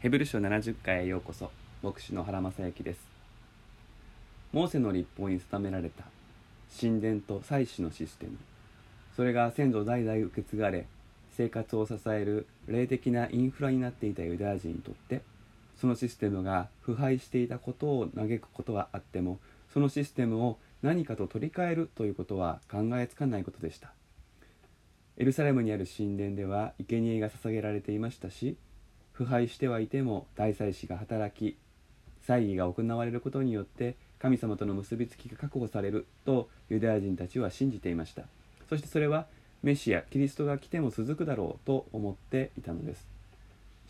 [0.00, 1.50] ヘブル書70回へようこそ
[1.82, 3.00] 牧師の原正幸です。
[4.52, 6.04] モーセの立法に定められた
[6.80, 8.38] 神殿と祭祀のシステム。
[9.16, 10.86] それが先祖代々受け継がれ
[11.32, 15.20] 生活を支える霊的なインフラになっていたユダヤ人にとって
[15.80, 19.40] そのシステムが腐敗していたことを嘆くことはあっても
[19.74, 23.90] そのシステムを何かと取り替えるということは考えつかないことでした。
[25.16, 28.56] エルサレムにある神殿では生贄が捧げられていましたし
[29.18, 31.56] 腐敗してはいても大祭司が働き
[32.24, 38.22] 祭儀が行われることによって神様との結びつきが確保されるとユダヤ人たちは信じていました。
[38.68, 39.26] そしてそれは
[39.64, 43.08] メシアキリストが来ても続くだろうと思っていたのです。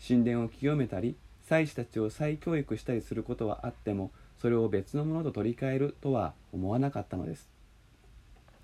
[0.07, 1.15] 神殿を清めたり
[1.47, 4.09] 祭司たちを再教育したりすることはあっても
[4.41, 7.47] それを別のものと取り替えるとは思わなかったのです。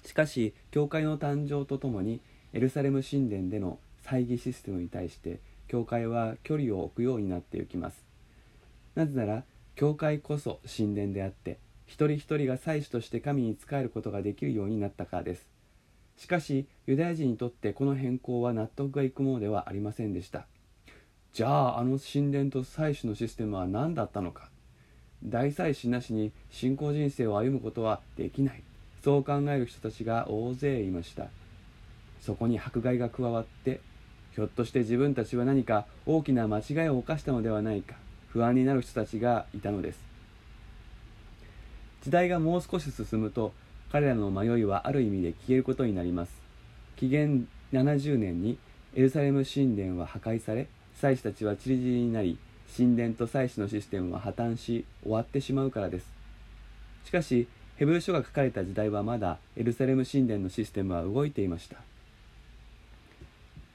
[0.04, 2.22] しかし教会の誕生とともに
[2.54, 5.40] エルサレム神殿での祭儀システムに対して
[5.76, 8.02] 教会は距離を置くようになっていきます。
[8.96, 9.44] なぜなら
[9.76, 15.50] 教会こそ神殿であって一人一人が祭司として神に仕えることができるようになったからです。
[16.16, 20.48] しかしユダヤ人にとってこの変更は納得がいくものではありませんでした。
[21.34, 24.50] じゃああの神殿と祭司のシステムは何だったのか。
[25.26, 28.64] 大祭司なしに信仰人生を歩むことはできない。
[29.04, 31.28] そう考える人たちが大勢いました。
[32.22, 33.82] そこに迫害が加わって
[34.36, 37.96] ひょっとして自分たちは何か大きな間違いを犯したのではないか
[38.28, 40.00] 不安になる人たちがいたのです。
[42.04, 43.54] 時代がもう少し進むと
[43.94, 46.34] 彼らの迷いはある意味で消えることになります。
[46.98, 48.58] 紀元70年に
[48.94, 52.38] エルサレム神殿は破壊され祭司たちは散り散りになり
[52.76, 56.12] 神殿と祭司のシステムは破綻し終わってしまうからです。
[57.06, 57.48] しかし
[57.78, 61.78] ヘブル書が書かれた時代はまだエルサレム神殿のシステムは動いていました。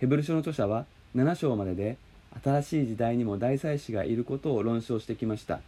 [0.01, 1.99] ヘブル書の著者は7章までで
[2.43, 5.61] 新しい時代にも大祭司がいることを論証してきました。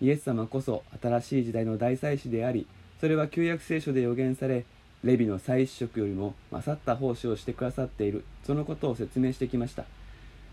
[0.00, 2.68] イエス様こそ新しい時代の大祭司であり
[3.00, 4.64] それは旧約聖書で予言され
[5.02, 8.24] レビの祭司職よりも勝った奉仕をしてくださっている。
[8.44, 9.84] そのことを説明してきました。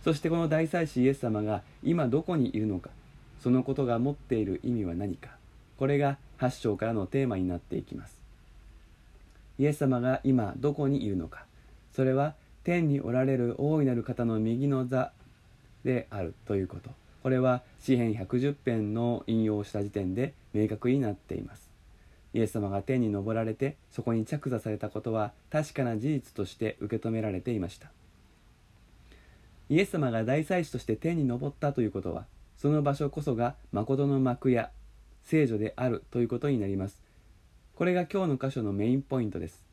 [0.03, 2.90] そしてこの大祭司イエス様が今どこにいるのか。
[3.44, 5.30] そのことが持っている意味は何か。
[5.78, 8.20] これが8章からのテーマになっていきます。
[9.59, 11.46] イエス様が今どこにいるのか。
[11.94, 12.34] それは
[12.67, 15.13] 天におられる大いなる方の右の座
[15.85, 16.89] であるということ。
[17.23, 21.69] これは詩編110編の引用をした時点で明確になっています。
[22.33, 27.89] イエス様が天に昇られてそこに着座されたことは確かな事実として受け止められていました。
[29.69, 32.25] イエス様が大祭司として天に昇ったということは
[32.57, 34.72] その場所こそが誠の幕や
[35.23, 36.99] 聖女であるということになります。
[37.75, 39.63] これが今日の箇所のメインポイントです。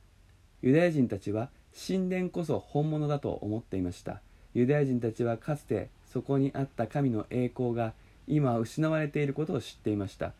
[0.63, 4.21] ユダヤ人たちは神殿こそ本物だと思っていました。
[4.55, 7.93] ユダヤ人たちはかつてそこにあった神の栄光が
[8.29, 10.33] 今失われていることを知っていました。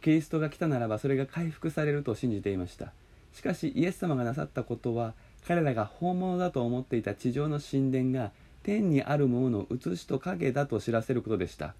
[0.00, 2.92] キリストが来たならばそれが回復されると信じていました。
[3.32, 5.14] しかしイエス様がなさったことは
[5.46, 11.74] 彼らが本物だと思っていた地上の神殿が天にあるものの写しと影だと知らせることでした。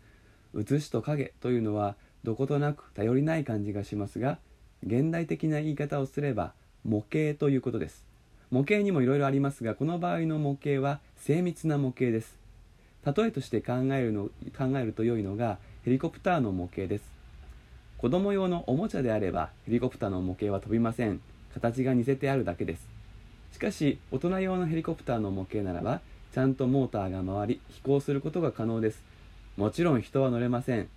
[0.52, 4.38] 写しと影というのはどことなく頼りない感じがしますが
[4.86, 6.52] 現代的な言い方をすれば
[6.84, 8.11] 模型ということです。
[8.52, 12.36] 模型にもいろいろありますがこの場合の模型は精密な模型です。
[13.04, 14.24] 例えとして考えるの
[14.56, 17.04] 考えると良いのがヘリコプターの模型です。
[17.96, 21.22] 子供用のおもちゃであればヘリコプターの模型は飛びません。
[21.54, 22.86] 形が似せてあるだけです。
[23.54, 26.02] しかし大人用のヘリコプターの模型ならば
[26.34, 29.02] ちゃんとモーターが回り飛行することが可能です。
[29.56, 30.88] もちろん人は乗れません。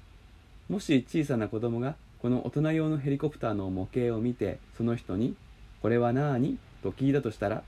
[0.67, 5.37] もし小さな子供がこの大人用のヘリコプターの模型を見てその人に
[5.81, 7.63] 「これは何?」と聞いたとしたら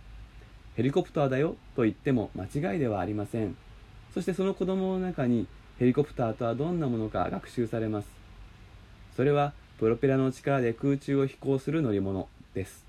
[0.75, 3.57] ヘリコプターだよと言っても間違いではありません。
[4.13, 5.47] そしてその子供の中に
[5.79, 8.07] ヘリコプターとはどんなものか学習されます。
[9.15, 12.85] それはプロペラの力で空中を飛行する乗り物です。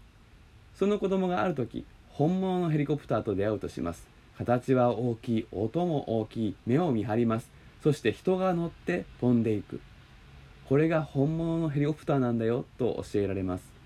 [0.79, 4.07] その子供がある時本物のヘリコプターと出会うとします。
[4.37, 7.49] 形は大きい音も大きい目を見張ります。
[7.83, 9.81] そして人が乗って飛んでいく。
[10.69, 13.78] これが本物のヘリコプターなんだよと教えられます。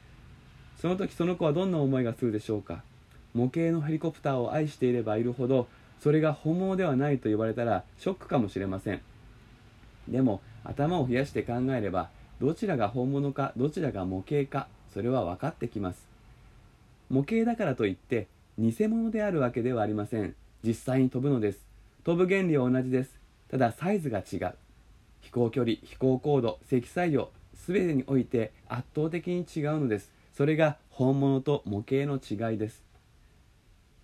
[0.82, 2.82] その時その子はどんな思いがするでしょうか？
[3.34, 5.68] 模型のヘリコプターを愛していればいるほど
[6.00, 9.00] それが本物ではないと言われたらショックかもしれません。
[10.08, 16.04] でも頭を冷やして考えればどちらが本物かどちらが模型かそれは分かってきます。
[17.10, 18.26] 模型だからといって
[18.58, 20.34] 偽物であるわけではありません。
[20.64, 21.60] 実際に飛ぶのです。
[22.02, 23.20] 飛ぶ原理は同じです。
[23.52, 24.54] ただサイズが違う。
[25.20, 27.30] 飛行距離飛行高度積載量
[27.68, 30.10] 全てにおいて圧倒的に違うのです。
[30.32, 32.82] それが本物と模型の違いです。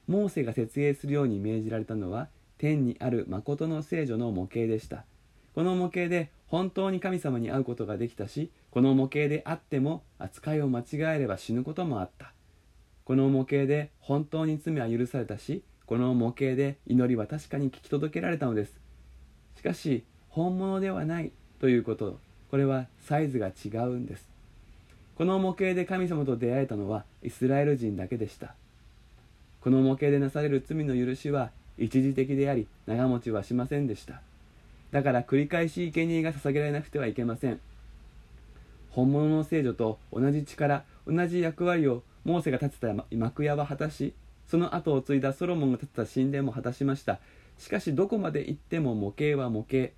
[0.06, 5.04] モーセが設営するように命じられたのは天にある誠の聖女の模型でした。
[5.54, 12.32] この模型で本当に神様に会うことができたしこの模型であっても扱いを間違えれば死ぬこともあった。
[13.04, 18.78] この模型で本当に罪は許されたしこの模型で祈りは確かに聞き届けられたのです。
[19.56, 22.18] しかし本物ではないということ。
[22.50, 24.37] これはサイズが違うんです。
[25.18, 28.54] この模型で神様と出会えたのはイスラエル人だけでした。
[29.60, 34.22] この模型でなされる罪の許しは一時的であり長持ちはしませんでした。
[34.92, 37.58] だから繰り返し生贄が捧げられなくてはいけません。
[38.90, 44.14] 本物の聖女と同じ力同じ役割をモーセが建てた幕屋は果たし
[44.46, 47.18] その後を継いだソロモンが建てた神殿も果たしました。
[47.58, 49.92] しかしどこまで行っても模型は模型。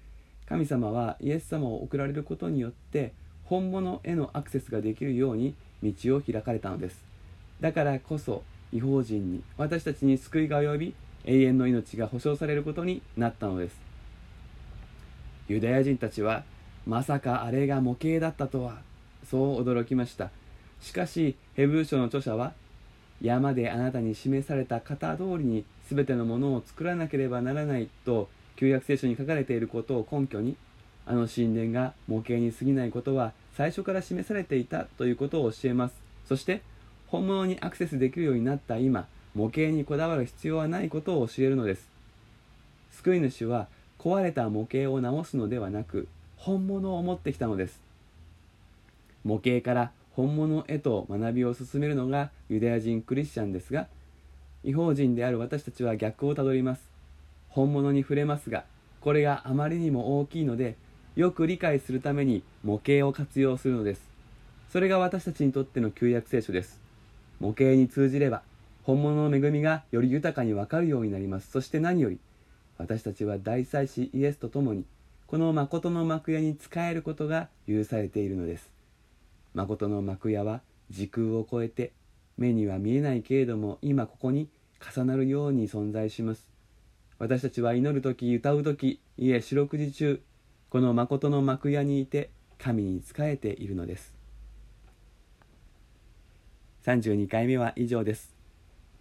[0.49, 3.12] 神様はイエス様を送られることによって
[3.50, 7.02] 本物へのアクセスができるように道を開かれたのです。
[7.61, 10.94] だからこそ違法人に私たちに救いが及び
[11.25, 13.75] 永遠の命が保証されることになったのです。
[15.49, 16.44] ユダヤ人たちは
[16.87, 18.79] まさかあれが模型だったとは
[19.29, 20.31] そう驚きました。
[20.81, 22.52] しかしヘブル書の著者は
[23.20, 30.56] 山であなたに示された型通りに全てのものを作らなければならないと旧約聖書に書かれていることを根拠に
[31.06, 35.94] あの神殿が模型に過ぎないことは最初から示されていたということを教えます。
[36.26, 36.62] そして
[37.08, 41.88] 本物にアクセスできるようになった今模型にこだわる必要はないことを教えるのです。
[42.93, 43.69] 救い主は
[43.99, 47.81] 壊れた模型を直すのではなく本物を持ってきたのです。
[49.25, 53.88] 模型から本物へと学びを進めるのがユダヤ人クリスチャンですが
[54.64, 56.82] 違法人である私たちは逆をたどります。
[57.49, 58.64] 本物に触れますが
[59.00, 60.76] これがあまりにも大きいので
[61.17, 64.03] よく理解するために模型を活用するのです。
[64.71, 66.79] それが私たちにとっての旧約聖書です。
[67.41, 68.43] 模型に通じれば
[68.85, 71.51] 本物の恵みがより豊かにわかるようになります。
[71.51, 72.19] そして何より
[72.79, 74.85] 私たちは大祭司イエスと共に
[75.27, 78.71] この誠の幕屋に仕えることが許されているのです。
[79.55, 80.61] 誠の幕屋は
[80.91, 81.93] 時空を超えて
[82.39, 84.49] 目には見えないけれども今ここに
[84.95, 86.49] 重なるように存在します。
[87.19, 90.21] 私たちは祈る時歌う時いえ四六時中
[90.70, 94.14] この誠の幕屋にいて神に仕えているのです。
[96.84, 98.37] 32回目は以上です。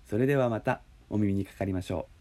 [0.10, 0.82] それではまた
[1.12, 2.19] お耳にかかりましょう。